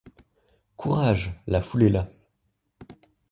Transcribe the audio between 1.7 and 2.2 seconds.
est là.